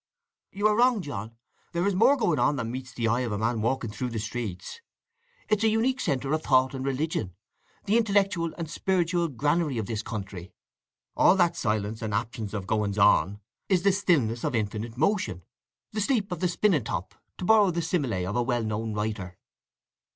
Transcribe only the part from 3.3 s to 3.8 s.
a man